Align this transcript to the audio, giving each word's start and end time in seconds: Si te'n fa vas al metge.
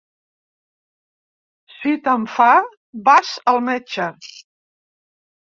Si 1.73 1.93
te'n 2.07 2.25
fa 2.37 2.49
vas 3.11 3.35
al 3.53 3.61
metge. 3.69 4.09